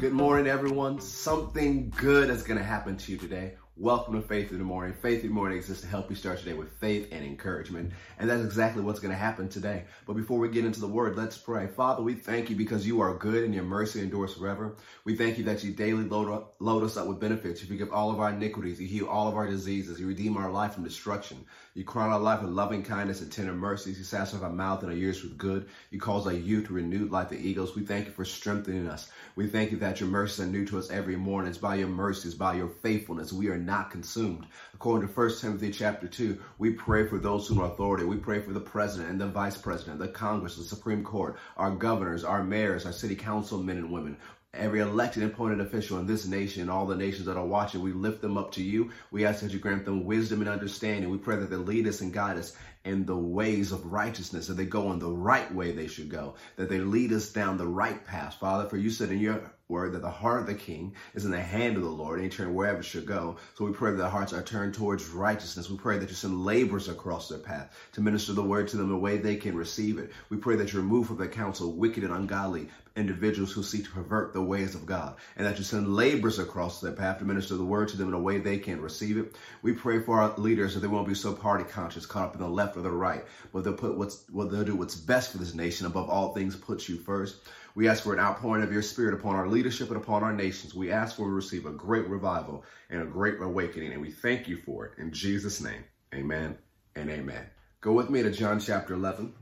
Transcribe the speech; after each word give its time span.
Good 0.00 0.14
morning, 0.14 0.46
everyone. 0.46 0.98
Something 0.98 1.92
good 1.94 2.30
is 2.30 2.42
going 2.42 2.56
to 2.56 2.64
happen 2.64 2.96
to 2.96 3.12
you 3.12 3.18
today. 3.18 3.56
Welcome 3.80 4.20
to 4.20 4.28
Faith 4.28 4.52
in 4.52 4.58
the 4.58 4.64
Morning. 4.64 4.92
Faith 4.92 5.22
in 5.22 5.28
the 5.28 5.34
Morning 5.34 5.56
exists 5.56 5.80
to 5.80 5.88
help 5.88 6.10
you 6.10 6.14
start 6.14 6.44
your 6.44 6.52
day 6.52 6.58
with 6.58 6.70
faith 6.80 7.08
and 7.12 7.24
encouragement. 7.24 7.92
And 8.18 8.28
that's 8.28 8.44
exactly 8.44 8.82
what's 8.82 9.00
going 9.00 9.12
to 9.12 9.16
happen 9.16 9.48
today. 9.48 9.84
But 10.04 10.16
before 10.16 10.38
we 10.38 10.50
get 10.50 10.66
into 10.66 10.80
the 10.80 10.86
word, 10.86 11.16
let's 11.16 11.38
pray. 11.38 11.66
Father, 11.66 12.02
we 12.02 12.12
thank 12.12 12.50
you 12.50 12.56
because 12.56 12.86
you 12.86 13.00
are 13.00 13.14
good 13.14 13.42
and 13.42 13.54
your 13.54 13.64
mercy 13.64 14.00
endures 14.00 14.34
forever. 14.34 14.76
We 15.04 15.16
thank 15.16 15.38
you 15.38 15.44
that 15.44 15.64
you 15.64 15.72
daily 15.72 16.04
load, 16.04 16.30
up, 16.30 16.56
load 16.58 16.84
us 16.84 16.98
up 16.98 17.06
with 17.06 17.20
benefits. 17.20 17.62
You 17.62 17.68
forgive 17.68 17.90
all 17.90 18.10
of 18.10 18.20
our 18.20 18.28
iniquities. 18.28 18.78
You 18.78 18.86
heal 18.86 19.06
all 19.06 19.28
of 19.28 19.34
our 19.34 19.46
diseases. 19.46 19.98
You 19.98 20.08
redeem 20.08 20.36
our 20.36 20.50
life 20.50 20.74
from 20.74 20.84
destruction. 20.84 21.46
You 21.72 21.84
crown 21.84 22.10
our 22.10 22.20
life 22.20 22.42
with 22.42 22.50
loving 22.50 22.82
kindness 22.82 23.22
and 23.22 23.32
tender 23.32 23.54
mercies. 23.54 23.96
You 23.96 24.04
satisfy 24.04 24.44
our 24.44 24.52
mouth 24.52 24.82
and 24.82 24.92
our 24.92 24.98
ears 24.98 25.22
with 25.22 25.38
good. 25.38 25.68
You 25.90 25.98
cause 25.98 26.26
our 26.26 26.34
youth 26.34 26.66
to 26.66 26.74
renew 26.74 27.06
like 27.06 27.30
the 27.30 27.38
eagles. 27.38 27.74
We 27.74 27.86
thank 27.86 28.04
you 28.04 28.12
for 28.12 28.26
strengthening 28.26 28.88
us. 28.88 29.10
We 29.36 29.46
thank 29.46 29.70
you 29.70 29.78
that 29.78 30.00
your 30.00 30.10
mercies 30.10 30.40
are 30.40 30.50
new 30.50 30.66
to 30.66 30.78
us 30.78 30.90
every 30.90 31.16
morning. 31.16 31.48
It's 31.48 31.56
by 31.56 31.76
your 31.76 31.88
mercies, 31.88 32.34
by 32.34 32.56
your 32.56 32.68
faithfulness. 32.68 33.32
We 33.32 33.48
are 33.48 33.69
not 33.70 33.92
consumed. 33.92 34.46
According 34.74 35.06
to 35.06 35.14
1 35.14 35.38
Timothy 35.38 35.70
chapter 35.70 36.08
2, 36.08 36.36
we 36.58 36.72
pray 36.72 37.06
for 37.06 37.18
those 37.18 37.46
who 37.46 37.62
are 37.62 37.70
authority. 37.70 38.04
We 38.04 38.16
pray 38.16 38.40
for 38.40 38.52
the 38.52 38.58
president 38.58 39.10
and 39.10 39.20
the 39.20 39.28
vice 39.28 39.56
president, 39.56 40.00
the 40.00 40.08
Congress, 40.08 40.56
the 40.56 40.64
Supreme 40.64 41.04
Court, 41.04 41.38
our 41.56 41.70
governors, 41.70 42.24
our 42.24 42.42
mayors, 42.42 42.84
our 42.84 42.92
city 42.92 43.14
council 43.14 43.62
men 43.62 43.78
and 43.78 43.92
women 43.92 44.16
every 44.52 44.80
elected 44.80 45.22
and 45.22 45.32
appointed 45.32 45.60
official 45.60 45.98
in 45.98 46.06
this 46.08 46.26
nation, 46.26 46.68
all 46.68 46.84
the 46.84 46.96
nations 46.96 47.26
that 47.26 47.36
are 47.36 47.46
watching, 47.46 47.80
we 47.80 47.92
lift 47.92 48.20
them 48.20 48.36
up 48.36 48.50
to 48.52 48.62
you. 48.62 48.90
We 49.12 49.24
ask 49.24 49.42
that 49.42 49.52
you 49.52 49.60
grant 49.60 49.84
them 49.84 50.04
wisdom 50.04 50.40
and 50.40 50.50
understanding. 50.50 51.08
We 51.08 51.18
pray 51.18 51.36
that 51.36 51.50
they 51.50 51.56
lead 51.56 51.86
us 51.86 52.00
and 52.00 52.12
guide 52.12 52.36
us 52.36 52.56
in 52.84 53.06
the 53.06 53.16
ways 53.16 53.70
of 53.70 53.92
righteousness, 53.92 54.48
that 54.48 54.54
they 54.54 54.64
go 54.64 54.90
in 54.92 54.98
the 54.98 55.10
right 55.10 55.52
way 55.54 55.70
they 55.70 55.86
should 55.86 56.08
go, 56.08 56.34
that 56.56 56.68
they 56.68 56.80
lead 56.80 57.12
us 57.12 57.30
down 57.30 57.58
the 57.58 57.66
right 57.66 58.04
path. 58.04 58.34
Father, 58.40 58.68
for 58.68 58.76
you 58.76 58.90
said 58.90 59.10
in 59.10 59.20
your 59.20 59.52
word 59.70 59.92
that 59.92 60.02
the 60.02 60.10
heart 60.10 60.40
of 60.40 60.46
the 60.46 60.54
king 60.54 60.94
is 61.14 61.24
in 61.24 61.30
the 61.30 61.40
hand 61.40 61.76
of 61.76 61.82
the 61.82 61.88
Lord, 61.88 62.18
and 62.18 62.24
he 62.24 62.36
turn 62.36 62.54
wherever 62.54 62.80
it 62.80 62.84
should 62.84 63.06
go. 63.06 63.36
So 63.54 63.64
we 63.64 63.72
pray 63.72 63.92
that 63.92 63.96
their 63.96 64.08
hearts 64.08 64.32
are 64.32 64.42
turned 64.42 64.74
towards 64.74 65.08
righteousness. 65.08 65.70
We 65.70 65.78
pray 65.78 65.98
that 65.98 66.08
you 66.08 66.14
send 66.14 66.44
laborers 66.44 66.88
across 66.88 67.28
their 67.28 67.38
path 67.38 67.74
to 67.92 68.00
minister 68.00 68.32
the 68.32 68.42
word 68.42 68.68
to 68.68 68.76
them 68.76 68.90
in 68.90 68.96
a 68.96 68.98
way 68.98 69.16
they 69.16 69.36
can 69.36 69.56
receive 69.56 69.98
it. 69.98 70.10
We 70.28 70.36
pray 70.36 70.56
that 70.56 70.72
you 70.72 70.80
remove 70.80 71.06
from 71.06 71.18
their 71.18 71.28
counsel 71.28 71.72
wicked 71.72 72.04
and 72.04 72.12
ungodly 72.12 72.68
individuals 72.96 73.52
who 73.52 73.62
seek 73.62 73.84
to 73.84 73.90
pervert 73.90 74.32
the 74.32 74.42
ways 74.42 74.74
of 74.74 74.86
God, 74.86 75.16
and 75.36 75.46
that 75.46 75.58
you 75.58 75.64
send 75.64 75.94
laborers 75.94 76.38
across 76.38 76.80
their 76.80 76.92
path 76.92 77.18
to 77.18 77.24
minister 77.24 77.56
the 77.56 77.64
word 77.64 77.88
to 77.88 77.96
them 77.96 78.08
in 78.08 78.14
a 78.14 78.18
way 78.18 78.38
they 78.38 78.58
can 78.58 78.80
receive 78.80 79.16
it. 79.16 79.36
We 79.62 79.72
pray 79.72 80.00
for 80.00 80.20
our 80.20 80.36
leaders 80.36 80.74
that 80.74 80.80
they 80.80 80.86
won't 80.86 81.08
be 81.08 81.14
so 81.14 81.32
party 81.32 81.64
conscious, 81.64 82.06
caught 82.06 82.28
up 82.28 82.34
in 82.34 82.40
the 82.40 82.48
left 82.48 82.76
or 82.76 82.82
the 82.82 82.90
right, 82.90 83.24
but 83.52 83.64
they'll 83.64 83.72
put 83.72 83.96
what's 83.96 84.24
what 84.30 84.50
they'll 84.50 84.64
do 84.64 84.76
what's 84.76 84.96
best 84.96 85.32
for 85.32 85.38
this 85.38 85.54
nation 85.54 85.86
above 85.86 86.10
all 86.10 86.34
things, 86.34 86.56
put 86.56 86.88
you 86.88 86.98
first. 86.98 87.36
We 87.80 87.88
ask 87.88 88.02
for 88.02 88.12
an 88.12 88.20
outpouring 88.20 88.62
of 88.62 88.74
your 88.74 88.82
spirit 88.82 89.14
upon 89.14 89.36
our 89.36 89.48
leadership 89.48 89.88
and 89.88 89.96
upon 89.96 90.22
our 90.22 90.34
nations. 90.34 90.74
We 90.74 90.92
ask 90.92 91.16
for 91.16 91.24
we 91.24 91.30
receive 91.30 91.64
a 91.64 91.70
great 91.70 92.06
revival 92.08 92.62
and 92.90 93.00
a 93.00 93.06
great 93.06 93.40
awakening, 93.40 93.92
and 93.92 94.02
we 94.02 94.10
thank 94.10 94.48
you 94.48 94.58
for 94.58 94.84
it. 94.84 94.98
In 94.98 95.12
Jesus' 95.12 95.62
name, 95.62 95.82
amen 96.14 96.58
and 96.94 97.08
amen. 97.08 97.46
Go 97.80 97.92
with 97.92 98.10
me 98.10 98.22
to 98.22 98.30
John 98.30 98.60
chapter 98.60 98.92
11. 98.92 99.32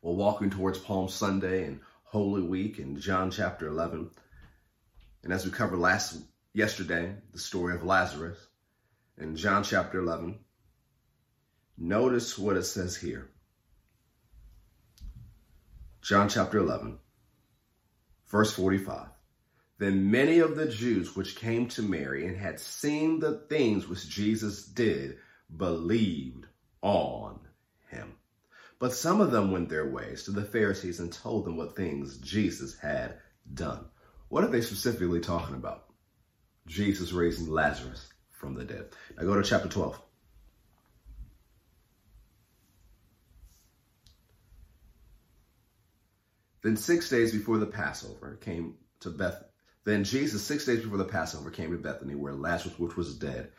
We're 0.00 0.12
walking 0.12 0.50
towards 0.50 0.78
Palm 0.78 1.08
Sunday 1.08 1.64
and 1.64 1.80
Holy 2.04 2.40
Week 2.40 2.78
in 2.78 3.00
John 3.00 3.32
chapter 3.32 3.66
11. 3.66 4.12
And 5.24 5.32
as 5.32 5.44
we 5.44 5.50
covered 5.50 5.80
last 5.80 6.22
yesterday, 6.52 7.16
the 7.32 7.40
story 7.40 7.74
of 7.74 7.82
Lazarus 7.82 8.38
in 9.18 9.34
John 9.34 9.64
chapter 9.64 9.98
11, 9.98 10.38
notice 11.76 12.38
what 12.38 12.56
it 12.56 12.62
says 12.62 12.94
here. 12.94 13.28
John 16.00 16.28
chapter 16.28 16.58
11, 16.58 16.99
Verse 18.30 18.52
45 18.52 19.08
Then 19.78 20.10
many 20.10 20.38
of 20.38 20.56
the 20.56 20.68
Jews 20.68 21.16
which 21.16 21.36
came 21.36 21.66
to 21.68 21.82
Mary 21.82 22.26
and 22.26 22.36
had 22.36 22.60
seen 22.60 23.18
the 23.18 23.38
things 23.48 23.88
which 23.88 24.08
Jesus 24.08 24.64
did 24.64 25.18
believed 25.54 26.46
on 26.80 27.40
him. 27.88 28.14
But 28.78 28.94
some 28.94 29.20
of 29.20 29.32
them 29.32 29.50
went 29.50 29.68
their 29.68 29.90
ways 29.90 30.22
to 30.24 30.30
the 30.30 30.44
Pharisees 30.44 31.00
and 31.00 31.12
told 31.12 31.44
them 31.44 31.56
what 31.56 31.74
things 31.74 32.18
Jesus 32.18 32.78
had 32.78 33.18
done. 33.52 33.86
What 34.28 34.44
are 34.44 34.50
they 34.50 34.60
specifically 34.60 35.20
talking 35.20 35.56
about? 35.56 35.86
Jesus 36.66 37.10
raising 37.10 37.50
Lazarus 37.50 38.12
from 38.30 38.54
the 38.54 38.64
dead. 38.64 38.90
Now 39.16 39.24
go 39.24 39.34
to 39.34 39.42
chapter 39.42 39.68
12. 39.68 40.00
Then 46.62 46.76
six 46.76 47.08
days 47.08 47.32
before 47.32 47.58
the 47.58 47.66
Passover 47.66 48.36
came 48.40 48.74
to 49.00 49.10
Beth. 49.10 49.44
Then 49.84 50.04
Jesus, 50.04 50.42
six 50.42 50.66
days 50.66 50.82
before 50.82 50.98
the 50.98 51.04
Passover, 51.04 51.50
came 51.50 51.70
to 51.70 51.78
Bethany, 51.78 52.14
where 52.14 52.34
Lazarus, 52.34 52.78
which 52.78 52.96
was 52.96 53.16
dead, 53.16 53.50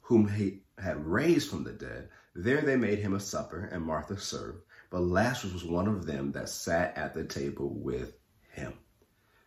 whom 0.00 0.26
he 0.28 0.62
had 0.78 1.04
raised 1.04 1.50
from 1.50 1.64
the 1.64 1.72
dead. 1.72 2.08
There 2.34 2.62
they 2.62 2.76
made 2.76 3.00
him 3.00 3.14
a 3.14 3.20
supper, 3.20 3.68
and 3.70 3.84
Martha 3.84 4.18
served. 4.18 4.62
But 4.90 5.02
Lazarus 5.02 5.52
was 5.52 5.64
one 5.64 5.88
of 5.88 6.06
them 6.06 6.32
that 6.32 6.48
sat 6.48 6.96
at 6.96 7.12
the 7.12 7.24
table 7.24 7.68
with 7.68 8.16
him. 8.50 8.72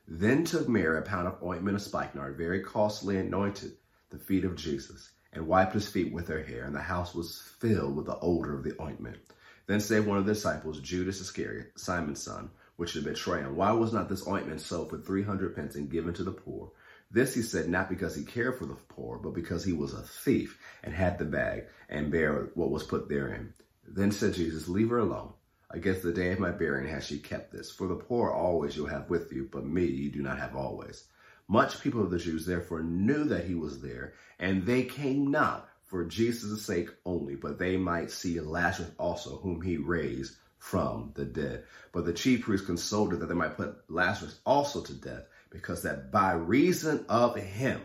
Then 0.08 0.44
took 0.44 0.70
Mary 0.70 1.00
a 1.00 1.02
pound 1.02 1.28
of 1.28 1.42
ointment 1.42 1.78
of 1.78 1.82
spikenard, 1.82 2.38
very 2.38 2.60
costly, 2.62 3.18
anointed 3.18 3.78
the 4.12 4.20
feet 4.20 4.46
of 4.46 4.56
Jesus, 4.56 5.10
and 5.34 5.48
wiped 5.48 5.74
his 5.74 5.90
feet 5.90 6.14
with 6.14 6.28
her 6.28 6.44
hair, 6.44 6.66
and 6.66 6.76
the 6.76 6.82
house 6.82 7.16
was 7.16 7.42
filled 7.60 7.96
with 7.96 8.06
the 8.06 8.20
odor 8.20 8.56
of 8.56 8.64
the 8.64 8.80
ointment. 8.80 9.18
Then 9.66 9.80
said 9.80 10.06
one 10.06 10.18
of 10.18 10.26
the 10.26 10.34
disciples, 10.34 10.80
Judas 10.82 11.22
Iscariot, 11.22 11.72
Simon's 11.78 12.22
son, 12.22 12.52
which 12.82 12.90
should 12.90 13.04
betray 13.04 13.42
him. 13.42 13.56
Why 13.56 13.74
was 13.74 13.94
not 13.94 14.10
this 14.10 14.28
ointment 14.28 14.60
sold 14.60 14.90
for 14.90 14.98
300 14.98 15.56
pence 15.56 15.76
and 15.76 15.88
given 15.88 16.16
to 16.16 16.24
the 16.24 16.32
poor? 16.32 16.72
This 17.12 17.36
he 17.36 17.44
said 17.44 17.70
not 17.70 17.90
because 17.90 18.16
he 18.16 18.24
cared 18.24 18.58
for 18.58 18.66
the 18.66 18.74
poor, 18.74 19.20
but 19.20 19.36
because 19.36 19.64
he 19.64 19.72
was 19.72 19.94
a 19.94 20.02
thief 20.02 20.58
and 20.82 20.92
had 20.92 21.20
the 21.20 21.26
bag 21.26 21.66
and 21.90 22.12
bare 22.12 22.50
what 22.56 22.72
was 22.72 22.82
put 22.82 23.08
therein. 23.08 23.54
Then 23.88 24.12
said 24.12 24.34
Jesus, 24.34 24.68
Leave 24.68 24.90
her 24.90 24.98
alone. 24.98 25.32
Against 25.70 26.02
the 26.02 26.12
day 26.12 26.32
of 26.32 26.40
my 26.40 26.50
burying 26.50 26.90
has 26.90 27.06
she 27.06 27.20
kept 27.20 27.52
this. 27.54 27.70
For 27.70 27.88
the 27.88 27.94
poor 27.94 28.32
always 28.32 28.76
you'll 28.76 28.88
have 28.88 29.12
with 29.12 29.32
you, 29.32 29.48
but 29.52 29.64
me 29.64 29.86
you 29.86 30.12
do 30.12 30.24
not 30.24 30.40
have 30.40 30.56
always. 30.56 31.04
Much 31.48 31.82
people 31.82 32.02
of 32.02 32.10
the 32.10 32.18
Jews 32.18 32.48
therefore 32.48 32.82
knew 32.82 33.26
that 33.26 33.46
he 33.46 33.54
was 33.54 33.80
there, 33.84 34.14
and 34.40 34.66
they 34.66 34.86
came 34.86 35.30
not 35.30 35.70
for 35.84 36.04
Jesus' 36.04 36.66
sake 36.66 36.90
only, 37.06 37.36
but 37.36 37.60
they 37.60 37.78
might 37.78 38.10
see 38.10 38.40
Lazarus 38.40 38.90
also, 38.98 39.38
whom 39.38 39.62
he 39.62 39.78
raised 39.78 40.36
from 40.62 41.12
the 41.16 41.26
dead. 41.26 41.64
But 41.92 42.06
the 42.06 42.14
chief 42.14 42.44
priests 42.44 42.68
consulted 42.68 43.20
that 43.20 43.26
they 43.26 43.34
might 43.36 43.58
put 43.58 43.84
Lazarus 43.90 44.40
also 44.46 44.82
to 44.82 44.94
death, 44.94 45.24
because 45.50 45.82
that 45.84 46.12
by 46.12 46.34
reason 46.34 47.04
of 47.10 47.36
him, 47.36 47.82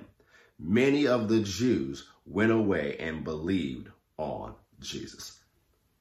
many 0.59 1.07
of 1.07 1.29
the 1.29 1.41
Jews 1.41 2.07
went 2.27 2.53
away 2.53 2.99
and 3.01 3.25
believed 3.25 3.89
on 4.19 4.55
Jesus. 4.79 5.41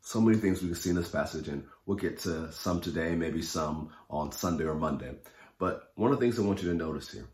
So 0.02 0.19
many 0.19 0.38
things 0.38 0.62
we 0.62 0.68
can 0.68 0.75
see 0.75 0.90
in 0.90 0.97
this 0.97 1.09
passage, 1.09 1.47
and 1.47 1.63
we'll 1.86 1.97
get 1.97 2.19
to 2.19 2.52
some 2.52 2.81
today, 2.81 3.16
maybe 3.16 3.42
some 3.42 3.92
on 4.09 4.34
Sunday 4.34 4.66
or 4.66 4.75
Monday. 4.75 5.16
But 5.57 5.94
one 5.96 6.12
of 6.12 6.19
the 6.19 6.25
things 6.25 6.38
I 6.38 6.44
want 6.44 6.62
you 6.62 6.69
to 6.69 6.75
notice 6.75 7.09
here 7.09 7.28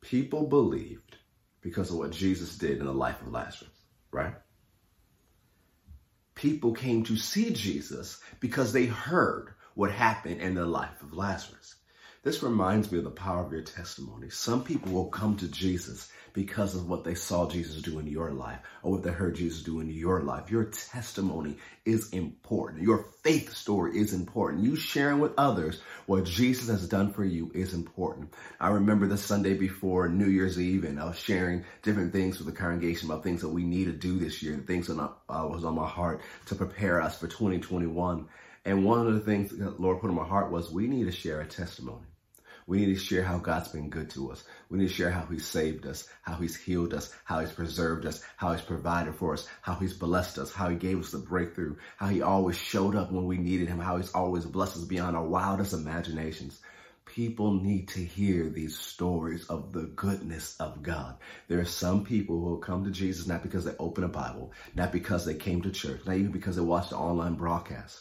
people 0.00 0.46
believed 0.46 1.18
because 1.60 1.90
of 1.90 1.98
what 1.98 2.10
Jesus 2.10 2.56
did 2.56 2.78
in 2.78 2.86
the 2.86 2.92
life 2.92 3.20
of 3.20 3.30
Lazarus, 3.30 3.70
right? 4.10 4.32
People 6.40 6.72
came 6.72 7.04
to 7.04 7.16
see 7.16 7.50
Jesus 7.50 8.18
because 8.40 8.72
they 8.72 8.86
heard 8.86 9.52
what 9.74 9.90
happened 9.90 10.40
in 10.40 10.54
the 10.54 10.64
life 10.64 11.02
of 11.02 11.12
Lazarus. 11.12 11.74
This 12.22 12.42
reminds 12.42 12.92
me 12.92 12.98
of 12.98 13.04
the 13.04 13.10
power 13.10 13.42
of 13.42 13.50
your 13.50 13.62
testimony. 13.62 14.28
Some 14.28 14.62
people 14.62 14.92
will 14.92 15.08
come 15.08 15.38
to 15.38 15.48
Jesus 15.48 16.12
because 16.34 16.74
of 16.74 16.86
what 16.86 17.02
they 17.02 17.14
saw 17.14 17.48
Jesus 17.48 17.80
do 17.80 17.98
in 17.98 18.06
your 18.06 18.30
life 18.30 18.58
or 18.82 18.92
what 18.92 19.02
they 19.02 19.10
heard 19.10 19.36
Jesus 19.36 19.62
do 19.62 19.80
in 19.80 19.88
your 19.88 20.20
life. 20.20 20.50
Your 20.50 20.64
testimony 20.64 21.56
is 21.86 22.10
important. 22.10 22.82
Your 22.82 23.06
faith 23.22 23.54
story 23.54 23.98
is 23.98 24.12
important. 24.12 24.64
You 24.64 24.76
sharing 24.76 25.20
with 25.20 25.32
others 25.38 25.80
what 26.04 26.24
Jesus 26.24 26.68
has 26.68 26.86
done 26.86 27.10
for 27.10 27.24
you 27.24 27.50
is 27.54 27.72
important. 27.72 28.34
I 28.60 28.68
remember 28.68 29.06
the 29.06 29.16
Sunday 29.16 29.54
before 29.54 30.10
New 30.10 30.28
Year's 30.28 30.60
Eve 30.60 30.84
and 30.84 31.00
I 31.00 31.06
was 31.06 31.18
sharing 31.18 31.64
different 31.80 32.12
things 32.12 32.36
with 32.36 32.46
the 32.46 32.52
congregation 32.52 33.10
about 33.10 33.24
things 33.24 33.40
that 33.40 33.48
we 33.48 33.64
need 33.64 33.86
to 33.86 33.92
do 33.92 34.18
this 34.18 34.42
year 34.42 34.52
and 34.52 34.66
things 34.66 34.88
that 34.88 35.00
uh, 35.00 35.48
was 35.50 35.64
on 35.64 35.74
my 35.74 35.88
heart 35.88 36.20
to 36.46 36.54
prepare 36.54 37.00
us 37.00 37.18
for 37.18 37.28
2021. 37.28 38.28
And 38.64 38.84
one 38.84 39.06
of 39.06 39.14
the 39.14 39.20
things 39.20 39.50
that 39.50 39.58
the 39.58 39.70
Lord 39.82 40.00
put 40.00 40.10
in 40.10 40.16
my 40.16 40.24
heart 40.24 40.50
was 40.50 40.70
we 40.70 40.86
need 40.86 41.04
to 41.04 41.12
share 41.12 41.40
a 41.40 41.46
testimony. 41.46 42.06
We 42.66 42.78
need 42.78 42.94
to 42.94 43.00
share 43.00 43.24
how 43.24 43.38
God's 43.38 43.68
been 43.68 43.90
good 43.90 44.10
to 44.10 44.30
us. 44.30 44.44
We 44.68 44.78
need 44.78 44.88
to 44.88 44.94
share 44.94 45.10
how 45.10 45.26
He 45.26 45.38
saved 45.38 45.86
us, 45.86 46.06
how 46.22 46.36
He's 46.36 46.56
healed 46.56 46.94
us, 46.94 47.12
how 47.24 47.40
He's 47.40 47.50
preserved 47.50 48.06
us, 48.06 48.22
how 48.36 48.52
He's 48.52 48.60
provided 48.60 49.16
for 49.16 49.32
us, 49.32 49.48
how 49.62 49.74
He's 49.74 49.94
blessed 49.94 50.38
us, 50.38 50.52
how 50.52 50.68
He 50.68 50.76
gave 50.76 51.00
us 51.00 51.10
the 51.10 51.18
breakthrough, 51.18 51.76
how 51.96 52.08
He 52.08 52.22
always 52.22 52.56
showed 52.56 52.94
up 52.94 53.10
when 53.10 53.24
we 53.24 53.38
needed 53.38 53.68
Him, 53.68 53.80
how 53.80 53.96
He's 53.96 54.12
always 54.12 54.44
blessed 54.44 54.76
us 54.76 54.84
beyond 54.84 55.16
our 55.16 55.26
wildest 55.26 55.72
imaginations. 55.72 56.60
People 57.06 57.54
need 57.54 57.88
to 57.88 58.04
hear 58.04 58.48
these 58.48 58.78
stories 58.78 59.46
of 59.46 59.72
the 59.72 59.90
goodness 59.96 60.54
of 60.60 60.80
God. 60.80 61.16
There 61.48 61.58
are 61.58 61.64
some 61.64 62.04
people 62.04 62.38
who 62.38 62.50
will 62.50 62.58
come 62.58 62.84
to 62.84 62.90
Jesus 62.92 63.26
not 63.26 63.42
because 63.42 63.64
they 63.64 63.74
open 63.80 64.04
a 64.04 64.08
Bible, 64.08 64.52
not 64.76 64.92
because 64.92 65.24
they 65.24 65.34
came 65.34 65.62
to 65.62 65.72
church, 65.72 66.02
not 66.06 66.14
even 66.16 66.30
because 66.30 66.54
they 66.54 66.62
watched 66.62 66.90
the 66.90 66.96
online 66.96 67.34
broadcast, 67.34 68.00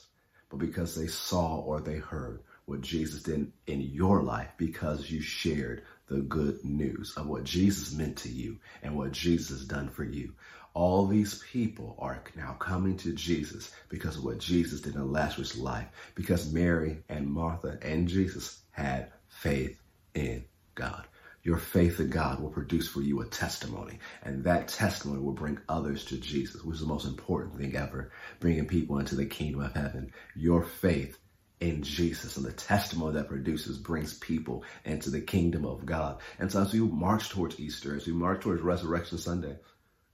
but 0.50 0.60
because 0.60 0.96
they 0.96 1.08
saw 1.08 1.58
or 1.60 1.80
they 1.80 1.98
heard 1.98 2.42
what 2.66 2.82
Jesus 2.82 3.24
did 3.24 3.52
in 3.68 3.82
your 3.82 4.22
life 4.22 4.50
because 4.58 5.10
you 5.10 5.22
shared 5.22 5.84
the 6.08 6.20
good 6.20 6.64
news 6.64 7.14
of 7.18 7.28
what 7.28 7.44
Jesus 7.44 7.94
meant 7.94 8.18
to 8.18 8.30
you 8.30 8.58
and 8.84 8.96
what 8.96 9.12
Jesus 9.12 9.64
done 9.64 9.90
for 9.90 10.04
you. 10.04 10.34
All 10.74 11.08
these 11.08 11.44
people 11.52 11.96
are 12.00 12.24
now 12.36 12.54
coming 12.54 12.96
to 12.98 13.14
Jesus 13.14 13.72
because 13.90 14.18
of 14.18 14.24
what 14.24 14.38
Jesus 14.38 14.82
did 14.82 14.96
in 14.96 15.12
Lazarus' 15.12 15.58
life, 15.58 15.88
because 16.14 16.54
Mary 16.54 16.98
and 17.10 17.28
Martha 17.28 17.78
and 17.82 18.08
Jesus 18.08 18.60
had 18.72 19.12
faith 19.28 19.80
in 20.14 20.46
God. 20.76 21.08
Your 21.44 21.58
faith 21.58 22.00
in 22.00 22.10
God 22.10 22.42
will 22.42 22.50
produce 22.50 22.88
for 22.88 23.02
you 23.02 23.22
a 23.22 23.26
testimony, 23.26 24.00
and 24.24 24.44
that 24.44 24.68
testimony 24.68 25.22
will 25.22 25.34
bring 25.34 25.60
others 25.70 26.06
to 26.06 26.18
Jesus, 26.18 26.64
which 26.64 26.76
is 26.76 26.82
the 26.82 26.88
most 26.88 27.06
important 27.06 27.58
thing 27.58 27.76
ever, 27.76 28.12
bringing 28.40 28.68
people 28.68 29.00
into 29.00 29.16
the 29.16 29.26
kingdom 29.26 29.62
of 29.62 29.74
heaven. 29.74 30.12
Your 30.36 30.64
faith 30.64 31.18
in 31.60 31.84
Jesus 31.84 32.38
and 32.38 32.46
the 32.46 32.52
testimony 32.52 33.14
that 33.16 33.28
produces 33.28 33.78
brings 33.78 34.14
people 34.14 34.64
into 34.86 35.10
the 35.10 35.22
kingdom 35.22 35.66
of 35.66 35.86
God. 35.86 36.20
And 36.40 36.52
so 36.52 36.62
as 36.62 36.74
we 36.74 36.80
march 36.80 37.30
towards 37.30 37.60
Easter, 37.60 37.96
as 37.96 38.08
we 38.08 38.14
march 38.14 38.42
towards 38.42 38.62
Resurrection 38.62 39.18
Sunday, 39.18 39.58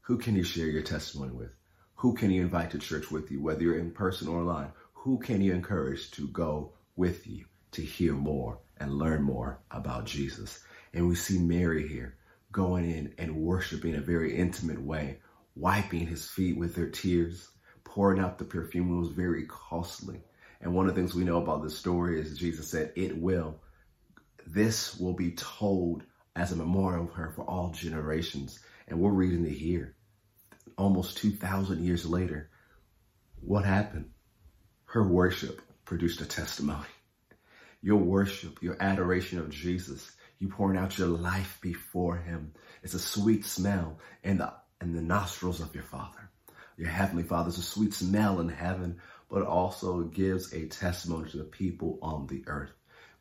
who 0.01 0.17
can 0.17 0.35
you 0.35 0.43
share 0.43 0.67
your 0.67 0.83
testimony 0.83 1.31
with? 1.31 1.55
Who 1.95 2.13
can 2.13 2.31
you 2.31 2.41
invite 2.41 2.71
to 2.71 2.79
church 2.79 3.09
with 3.09 3.31
you, 3.31 3.41
whether 3.41 3.63
you're 3.63 3.79
in 3.79 3.91
person 3.91 4.27
or 4.27 4.39
online? 4.39 4.71
Who 4.93 5.17
can 5.19 5.41
you 5.41 5.53
encourage 5.53 6.11
to 6.11 6.27
go 6.27 6.73
with 6.95 7.27
you 7.27 7.45
to 7.71 7.81
hear 7.81 8.13
more 8.13 8.59
and 8.77 8.93
learn 8.93 9.21
more 9.21 9.59
about 9.71 10.05
Jesus? 10.05 10.63
And 10.95 11.09
we 11.09 11.15
see 11.15 11.37
Mary 11.37 11.85
here 11.85 12.15
going 12.53 12.89
in 12.89 13.13
and 13.17 13.35
worshiping 13.35 13.93
in 13.93 13.99
a 13.99 14.03
very 14.03 14.33
intimate 14.33 14.81
way, 14.81 15.19
wiping 15.53 16.07
his 16.07 16.25
feet 16.25 16.57
with 16.57 16.77
her 16.77 16.87
tears, 16.87 17.49
pouring 17.83 18.21
out 18.21 18.37
the 18.37 18.45
perfume. 18.45 18.95
It 18.95 18.99
was 19.01 19.09
very 19.09 19.45
costly. 19.45 20.21
And 20.61 20.73
one 20.73 20.87
of 20.87 20.95
the 20.95 21.01
things 21.01 21.13
we 21.13 21.25
know 21.25 21.41
about 21.41 21.63
this 21.63 21.77
story 21.77 22.17
is 22.17 22.39
Jesus 22.39 22.69
said, 22.69 22.93
It 22.95 23.17
will. 23.17 23.59
This 24.47 24.97
will 24.97 25.13
be 25.13 25.31
told 25.31 26.03
as 26.37 26.53
a 26.53 26.55
memorial 26.55 27.03
of 27.03 27.13
her 27.13 27.33
for 27.35 27.41
all 27.41 27.71
generations. 27.71 28.61
And 28.87 29.01
we're 29.01 29.11
reading 29.11 29.45
it 29.45 29.51
here, 29.51 29.95
almost 30.77 31.17
2,000 31.17 31.83
years 31.83 32.05
later. 32.05 32.49
What 33.41 33.65
happened? 33.65 34.11
Her 34.85 35.05
worship 35.05 35.61
produced 35.83 36.21
a 36.21 36.25
testimony. 36.25 36.87
Your 37.81 37.97
worship, 37.97 38.63
your 38.63 38.77
adoration 38.79 39.39
of 39.39 39.49
Jesus, 39.49 40.14
you 40.39 40.49
pouring 40.49 40.77
out 40.77 40.97
your 40.97 41.07
life 41.07 41.59
before 41.61 42.17
him. 42.17 42.53
It's 42.83 42.93
a 42.93 42.99
sweet 42.99 43.45
smell 43.45 43.99
in 44.23 44.37
the, 44.37 44.53
in 44.81 44.93
the 44.93 45.01
nostrils 45.01 45.61
of 45.61 45.73
your 45.73 45.83
Father. 45.83 46.29
Your 46.77 46.89
Heavenly 46.89 47.23
Father 47.23 47.49
is 47.49 47.57
a 47.57 47.63
sweet 47.63 47.93
smell 47.93 48.39
in 48.41 48.49
heaven, 48.49 48.99
but 49.29 49.43
also 49.43 50.01
gives 50.01 50.53
a 50.53 50.67
testimony 50.67 51.29
to 51.29 51.37
the 51.37 51.43
people 51.45 51.99
on 52.01 52.27
the 52.27 52.43
earth. 52.47 52.71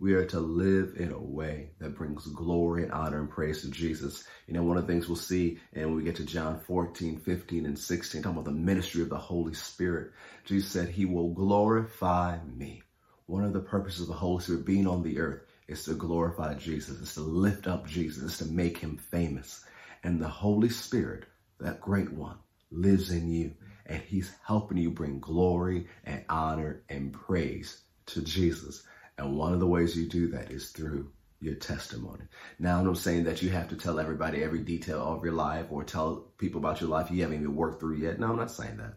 We 0.01 0.15
are 0.15 0.27
to 0.27 0.41
live 0.41 0.97
in 0.99 1.13
a 1.13 1.19
way 1.19 1.71
that 1.79 1.95
brings 1.95 2.27
glory 2.27 2.83
and 2.83 2.93
honor 2.93 3.21
and 3.21 3.31
praise 3.31 3.63
to 3.63 3.71
Jesus. 3.71 4.25
You 4.49 4.55
know, 4.55 4.65
one 4.65 4.77
of 4.77 4.87
the 4.87 4.93
things 4.93 5.09
we'll 5.09 5.17
see, 5.17 5.61
and 5.73 5.87
when 5.87 5.97
we 5.97 6.03
get 6.03 6.17
to 6.17 6.25
John 6.25 6.61
14, 6.67 7.21
15, 7.21 7.65
and 7.65 7.79
16, 7.79 8.23
talking 8.23 8.37
about 8.37 8.45
the 8.45 8.51
ministry 8.51 9.03
of 9.03 9.09
the 9.09 9.17
Holy 9.17 9.55
Spirit, 9.55 10.11
Jesus 10.45 10.71
said, 10.71 10.89
He 10.89 11.05
will 11.05 11.29
glorify 11.31 12.39
me. 12.45 12.83
One 13.27 13.45
of 13.45 13.53
the 13.53 13.61
purposes 13.61 14.03
of 14.03 14.09
the 14.09 14.15
Holy 14.15 14.43
Spirit 14.43 14.67
being 14.67 14.89
on 14.89 15.03
the 15.03 15.21
earth 15.21 15.43
is 15.67 15.85
to 15.85 15.95
glorify 15.95 16.55
Jesus, 16.55 17.01
is 17.01 17.15
to 17.15 17.21
lift 17.21 17.67
up 17.67 17.87
Jesus, 17.87 18.23
is 18.23 18.39
to 18.39 18.53
make 18.53 18.79
him 18.79 18.97
famous. 18.97 19.65
And 20.03 20.21
the 20.21 20.29
Holy 20.29 20.69
Spirit, 20.69 21.25
that 21.61 21.81
great 21.81 22.13
one, 22.13 22.37
lives 22.71 23.11
in 23.11 23.31
you 23.31 23.53
and 23.87 24.03
he's 24.03 24.33
helping 24.47 24.79
you 24.79 24.91
bring 24.91 25.21
glory 25.21 25.87
and 26.05 26.25
honor 26.29 26.83
and 26.89 27.13
praise 27.13 27.83
to 28.07 28.23
Jesus. 28.23 28.83
And 29.19 29.37
one 29.37 29.53
of 29.53 29.61
the 29.61 29.67
ways 29.67 29.97
you 29.97 30.09
do 30.09 30.29
that 30.29 30.51
is 30.51 30.71
through 30.71 31.11
your 31.41 31.55
testimony. 31.55 32.25
Now, 32.59 32.79
I'm 32.79 32.87
not 32.87 32.99
saying 32.99 33.25
that 33.25 33.43
you 33.43 33.51
have 33.51 33.69
to 33.69 33.77
tell 33.77 34.01
everybody 34.01 34.43
every 34.43 34.61
detail 34.61 35.01
of 35.01 35.25
your 35.25 35.35
life 35.35 35.67
or 35.71 35.85
tell 35.85 36.27
people 36.39 36.59
about 36.59 36.81
your 36.81 36.91
life 36.91 37.11
you 37.11 37.23
haven't 37.23 37.41
even 37.41 37.55
worked 37.55 37.81
through 37.81 37.97
yet. 37.97 38.19
No, 38.19 38.29
I'm 38.29 38.37
not 38.37 38.51
saying 38.51 38.79
that. 38.79 38.95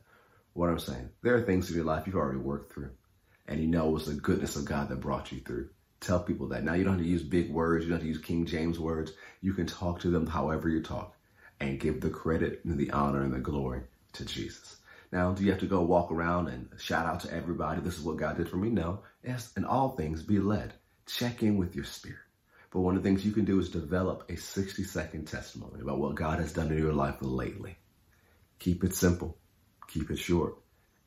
What 0.54 0.70
I'm 0.70 0.80
saying, 0.80 1.10
there 1.22 1.36
are 1.36 1.42
things 1.42 1.70
in 1.70 1.76
your 1.76 1.86
life 1.86 2.08
you've 2.08 2.16
already 2.16 2.40
worked 2.40 2.74
through 2.74 2.92
and 3.48 3.60
you 3.60 3.68
know 3.68 3.96
it's 3.96 4.06
the 4.06 4.14
goodness 4.14 4.56
of 4.56 4.66
God 4.66 4.90
that 4.90 5.00
brought 5.00 5.32
you 5.32 5.40
through. 5.40 5.70
Tell 6.00 6.20
people 6.20 6.50
that. 6.50 6.64
Now 6.64 6.74
you 6.74 6.84
don't 6.84 6.94
have 6.94 7.04
to 7.04 7.08
use 7.08 7.24
big 7.24 7.52
words. 7.52 7.84
You 7.84 7.90
don't 7.90 8.00
have 8.00 8.04
to 8.04 8.08
use 8.08 8.20
King 8.20 8.46
James 8.46 8.80
words. 8.80 9.12
You 9.42 9.54
can 9.54 9.66
talk 9.66 10.00
to 10.02 10.10
them 10.10 10.28
however 10.28 10.70
you 10.70 10.82
talk 10.84 11.16
and 11.60 11.80
give 11.80 12.02
the 12.02 12.10
credit 12.10 12.62
and 12.66 12.78
the 12.78 12.92
honor 12.92 13.24
and 13.24 13.34
the 13.34 13.40
glory 13.40 13.82
to 14.14 14.26
Jesus. 14.26 14.78
Now, 15.12 15.32
do 15.32 15.44
you 15.44 15.52
have 15.52 15.62
to 15.62 15.66
go 15.66 15.82
walk 15.82 16.12
around 16.12 16.50
and 16.50 16.70
shout 16.78 17.06
out 17.06 17.22
to 17.22 17.34
everybody, 17.34 17.82
this 17.82 17.98
is 17.98 18.04
what 18.04 18.18
God 18.18 18.38
did 18.38 18.50
for 18.50 18.58
me? 18.58 18.70
No. 18.70 19.00
Yes, 19.24 19.54
in 19.56 19.66
all 19.66 19.96
things, 19.96 20.22
be 20.22 20.40
led. 20.40 20.74
Check 21.08 21.42
in 21.44 21.58
with 21.58 21.76
your 21.76 21.86
spirit. 21.86 22.20
But 22.72 22.82
one 22.82 22.98
of 22.98 23.04
the 23.04 23.10
things 23.10 23.26
you 23.26 23.32
can 23.32 23.46
do 23.46 23.60
is 23.60 23.70
develop 23.70 24.30
a 24.30 24.36
60 24.36 24.84
second 24.84 25.26
testimony 25.26 25.80
about 25.82 26.00
what 26.00 26.16
God 26.16 26.40
has 26.40 26.52
done 26.52 26.72
in 26.72 26.78
your 26.78 26.94
life 26.94 27.16
lately. 27.22 27.78
Keep 28.60 28.84
it 28.84 28.94
simple. 28.94 29.38
Keep 29.88 30.12
it 30.12 30.20
short. 30.20 30.56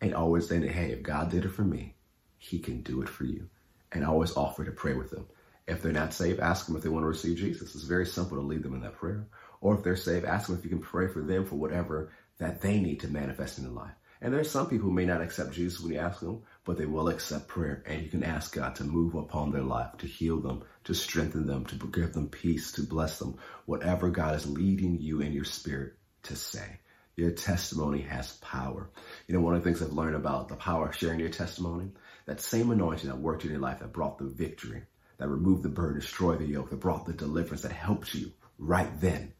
And 0.01 0.15
always 0.15 0.49
saying, 0.49 0.63
hey, 0.63 0.93
if 0.93 1.03
God 1.03 1.31
did 1.31 1.45
it 1.45 1.51
for 1.51 1.63
me, 1.63 1.95
he 2.39 2.59
can 2.59 2.81
do 2.81 3.03
it 3.03 3.09
for 3.09 3.25
you 3.25 3.51
and 3.93 4.05
always 4.05 4.37
offer 4.37 4.65
to 4.65 4.73
pray 4.73 4.95
with 4.95 5.11
them. 5.11 5.27
If 5.67 5.83
they're 5.83 5.93
not 5.93 6.15
saved, 6.15 6.41
ask 6.41 6.67
them 6.67 6.77
if 6.77 6.83
they 6.83 6.89
want 6.89 7.05
to 7.05 7.09
receive 7.09 7.39
Jesus. 7.39 7.75
It's 7.75 7.85
very 7.85 8.07
simple 8.07 8.37
to 8.37 8.43
lead 8.43 8.63
them 8.63 8.75
in 8.75 8.83
that 8.83 8.97
prayer. 8.97 9.27
Or 9.61 9.77
if 9.77 9.85
they're 9.85 9.97
saved, 9.97 10.25
ask 10.25 10.49
them 10.49 10.57
if 10.57 10.65
you 10.65 10.71
can 10.71 10.81
pray 10.81 11.09
for 11.09 11.23
them 11.23 11.47
for 11.47 11.57
whatever 11.57 12.13
that 12.39 12.61
they 12.61 12.81
need 12.81 13.01
to 13.01 13.09
manifest 13.09 13.59
in 13.59 13.65
their 13.65 13.73
life. 13.73 13.93
And 14.23 14.35
there's 14.35 14.51
some 14.51 14.69
people 14.69 14.89
who 14.89 14.95
may 14.95 15.07
not 15.07 15.23
accept 15.23 15.53
Jesus 15.53 15.81
when 15.81 15.93
you 15.93 15.99
ask 15.99 16.21
them, 16.21 16.43
but 16.65 16.77
they 16.77 16.85
will 16.87 17.09
accept 17.09 17.49
prayer. 17.49 17.83
And 17.87 18.03
you 18.03 18.11
can 18.11 18.23
ask 18.23 18.55
God 18.55 18.75
to 18.77 18.85
move 18.85 19.15
upon 19.15 19.51
their 19.51 19.63
life, 19.63 19.97
to 19.99 20.07
heal 20.07 20.41
them, 20.41 20.63
to 20.85 20.95
strengthen 20.95 21.47
them, 21.47 21.65
to 21.67 21.77
give 21.77 22.13
them 22.13 22.29
peace, 22.29 22.73
to 22.73 22.83
bless 22.83 23.19
them, 23.19 23.39
whatever 23.65 24.11
God 24.11 24.35
is 24.35 24.47
leading 24.47 25.01
you 25.01 25.21
in 25.21 25.33
your 25.33 25.45
spirit 25.45 25.95
to 26.25 26.37
say. 26.37 26.81
Your 27.17 27.33
testimony 27.33 28.01
has 28.03 28.33
power. 28.39 28.91
You 29.27 29.35
know, 29.35 29.41
one 29.41 29.55
of 29.55 29.63
the 29.63 29.69
things 29.69 29.83
I've 29.83 29.93
learned 29.93 30.17
about 30.17 30.49
the 30.49 30.57
power 30.57 30.89
of 30.89 30.97
sharing 30.97 31.21
your 31.21 31.29
testimony 31.29 31.91
that 32.27 32.41
same 32.41 32.71
anointing 32.71 33.09
that 33.09 33.19
worked 33.19 33.45
in 33.45 33.51
your 33.51 33.61
life 33.61 33.81
that 33.81 33.93
brought 33.93 34.19
the 34.19 34.25
victory, 34.25 34.83
that 35.19 35.29
removed 35.29 35.63
the 35.63 35.69
burden, 35.69 36.01
destroyed 36.01 36.39
the 36.39 36.47
yoke, 36.47 36.71
that 36.71 36.81
brought 36.81 37.07
the 37.07 37.13
deliverance, 37.13 37.63
that 37.63 37.73
helped 37.73 38.15
you 38.15 38.33
right 38.59 39.01
then, 39.01 39.33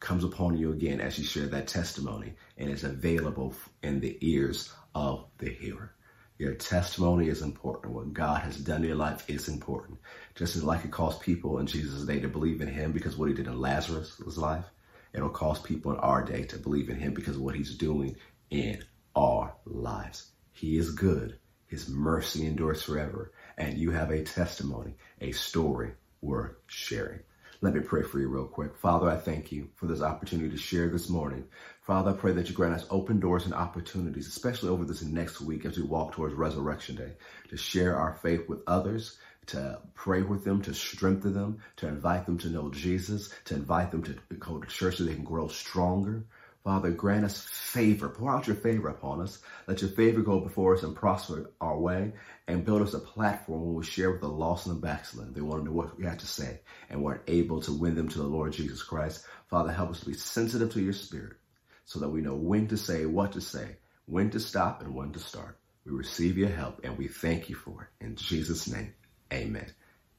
comes 0.00 0.24
upon 0.24 0.58
you 0.58 0.72
again 0.72 1.00
as 1.00 1.18
you 1.18 1.24
share 1.24 1.46
that 1.46 1.68
testimony 1.68 2.34
and 2.58 2.68
is 2.68 2.84
available 2.84 3.54
in 3.82 4.00
the 4.00 4.18
ears 4.20 4.72
of 4.94 5.26
the 5.38 5.48
hearer. 5.48 5.94
Your 6.38 6.54
testimony 6.54 7.28
is 7.28 7.42
important. 7.42 7.94
What 7.94 8.12
God 8.12 8.42
has 8.42 8.56
done 8.56 8.82
in 8.82 8.88
your 8.88 8.96
life 8.96 9.24
is 9.30 9.48
important. 9.48 9.98
Just 10.34 10.56
as 10.56 10.64
like 10.64 10.84
it 10.84 10.90
caused 10.90 11.20
people 11.20 11.58
in 11.58 11.66
Jesus' 11.66 12.04
day 12.04 12.18
to 12.18 12.28
believe 12.28 12.60
in 12.60 12.68
him 12.68 12.90
because 12.90 13.16
what 13.16 13.28
he 13.28 13.34
did 13.34 13.46
in 13.46 13.60
Lazarus' 13.60 14.18
life, 14.36 14.64
it'll 15.12 15.30
cause 15.30 15.60
people 15.60 15.92
in 15.92 15.98
our 15.98 16.24
day 16.24 16.44
to 16.44 16.58
believe 16.58 16.88
in 16.88 16.96
him 16.96 17.14
because 17.14 17.36
of 17.36 17.42
what 17.42 17.54
he's 17.54 17.76
doing 17.76 18.16
in 18.50 18.82
our 19.14 19.54
lives. 19.66 20.30
He 20.52 20.76
is 20.76 20.90
good 20.90 21.38
his 21.72 21.88
mercy 21.88 22.44
endures 22.44 22.82
forever. 22.82 23.32
And 23.56 23.78
you 23.78 23.92
have 23.92 24.10
a 24.10 24.22
testimony, 24.22 24.94
a 25.22 25.32
story 25.32 25.92
worth 26.20 26.56
sharing. 26.66 27.20
Let 27.62 27.72
me 27.72 27.80
pray 27.80 28.02
for 28.02 28.20
you 28.20 28.28
real 28.28 28.44
quick. 28.44 28.76
Father, 28.76 29.08
I 29.08 29.16
thank 29.16 29.50
you 29.52 29.70
for 29.76 29.86
this 29.86 30.02
opportunity 30.02 30.50
to 30.50 30.58
share 30.58 30.90
this 30.90 31.08
morning. 31.08 31.46
Father, 31.80 32.10
I 32.10 32.14
pray 32.14 32.32
that 32.32 32.50
you 32.50 32.54
grant 32.54 32.74
us 32.74 32.84
open 32.90 33.20
doors 33.20 33.46
and 33.46 33.54
opportunities, 33.54 34.28
especially 34.28 34.68
over 34.68 34.84
this 34.84 35.02
next 35.02 35.40
week 35.40 35.64
as 35.64 35.78
we 35.78 35.82
walk 35.84 36.12
towards 36.12 36.34
Resurrection 36.34 36.94
Day, 36.94 37.12
to 37.48 37.56
share 37.56 37.96
our 37.96 38.18
faith 38.22 38.50
with 38.50 38.60
others, 38.66 39.16
to 39.46 39.80
pray 39.94 40.22
with 40.22 40.44
them, 40.44 40.62
to 40.62 40.74
strengthen 40.74 41.34
them, 41.34 41.58
to 41.76 41.88
invite 41.88 42.26
them 42.26 42.38
to 42.38 42.48
know 42.48 42.70
Jesus, 42.70 43.32
to 43.46 43.54
invite 43.54 43.90
them 43.90 44.02
to 44.04 44.14
go 44.38 44.58
to 44.58 44.68
church 44.68 44.96
so 44.96 45.04
they 45.04 45.14
can 45.14 45.24
grow 45.24 45.48
stronger. 45.48 46.24
Father, 46.64 46.92
grant 46.92 47.24
us 47.24 47.42
favor. 47.42 48.08
Pour 48.08 48.30
out 48.30 48.46
your 48.46 48.54
favor 48.54 48.88
upon 48.88 49.20
us. 49.20 49.40
Let 49.66 49.82
your 49.82 49.90
favor 49.90 50.20
go 50.20 50.38
before 50.38 50.74
us 50.74 50.84
and 50.84 50.94
prosper 50.94 51.50
our 51.60 51.76
way 51.76 52.12
and 52.46 52.64
build 52.64 52.82
us 52.82 52.94
a 52.94 53.00
platform 53.00 53.62
where 53.62 53.72
we 53.72 53.84
share 53.84 54.12
with 54.12 54.20
the 54.20 54.28
lost 54.28 54.66
and 54.66 54.76
the 54.76 54.80
backslidden. 54.80 55.32
They 55.32 55.40
want 55.40 55.62
to 55.62 55.64
know 55.68 55.74
what 55.74 55.98
we 55.98 56.04
have 56.04 56.18
to 56.18 56.26
say 56.26 56.60
and 56.88 57.02
we're 57.02 57.20
able 57.26 57.60
to 57.62 57.72
win 57.72 57.96
them 57.96 58.08
to 58.08 58.18
the 58.18 58.24
Lord 58.24 58.52
Jesus 58.52 58.82
Christ. 58.82 59.24
Father, 59.50 59.72
help 59.72 59.90
us 59.90 60.00
to 60.00 60.06
be 60.06 60.14
sensitive 60.14 60.72
to 60.72 60.80
your 60.80 60.92
spirit 60.92 61.36
so 61.84 61.98
that 61.98 62.10
we 62.10 62.20
know 62.20 62.36
when 62.36 62.68
to 62.68 62.76
say, 62.76 63.06
what 63.06 63.32
to 63.32 63.40
say, 63.40 63.76
when 64.06 64.30
to 64.30 64.40
stop, 64.40 64.82
and 64.82 64.94
when 64.94 65.12
to 65.12 65.18
start. 65.18 65.58
We 65.84 65.92
receive 65.92 66.38
your 66.38 66.48
help 66.48 66.80
and 66.84 66.96
we 66.96 67.08
thank 67.08 67.48
you 67.48 67.56
for 67.56 67.82
it. 67.82 68.04
In 68.04 68.14
Jesus' 68.14 68.68
name, 68.68 68.94
amen. 69.32 69.66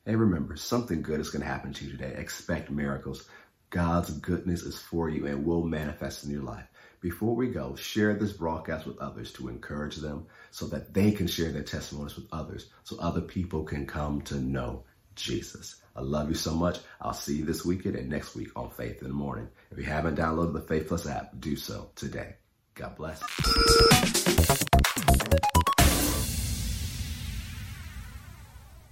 And 0.06 0.20
remember, 0.20 0.58
something 0.58 1.02
good 1.02 1.20
is 1.20 1.30
going 1.30 1.42
to 1.42 1.48
happen 1.48 1.74
to 1.74 1.86
you 1.86 1.92
today. 1.92 2.14
Expect 2.18 2.70
miracles. 2.70 3.28
God's 3.70 4.12
goodness 4.12 4.64
is 4.64 4.78
for 4.78 5.10
you 5.10 5.26
and 5.26 5.46
will 5.46 5.64
manifest 5.64 6.24
in 6.24 6.32
your 6.32 6.44
life. 6.44 6.66
Before 7.02 7.36
we 7.36 7.48
go, 7.48 7.76
share 7.76 8.14
this 8.14 8.32
broadcast 8.32 8.86
with 8.86 9.00
others 9.00 9.34
to 9.34 9.50
encourage 9.50 9.98
them 9.98 10.28
so 10.52 10.68
that 10.68 10.94
they 10.94 11.12
can 11.12 11.28
share 11.28 11.52
their 11.52 11.64
testimonies 11.64 12.16
with 12.16 12.28
others 12.32 12.68
so 12.84 12.98
other 12.98 13.22
people 13.22 13.64
can 13.64 13.86
come 13.86 14.22
to 14.24 14.36
know 14.36 14.84
Jesus. 15.16 15.82
I 15.96 16.02
love 16.02 16.30
you 16.30 16.36
so 16.36 16.54
much. 16.54 16.80
I'll 17.02 17.14
see 17.14 17.38
you 17.38 17.46
this 17.46 17.66
weekend 17.66 17.96
and 17.96 18.10
next 18.10 18.36
week 18.36 18.50
on 18.56 18.70
Faith 18.72 19.02
in 19.02 19.08
the 19.08 19.14
Morning. 19.14 19.50
If 19.72 19.78
you 19.78 19.84
haven't 19.84 20.18
downloaded 20.18 20.54
the 20.54 20.62
Faith 20.62 20.88
Plus 20.88 21.08
app, 21.08 21.32
do 21.40 21.56
so 21.56 21.90
today. 21.96 22.36
God 22.76 22.96
bless. 22.96 23.22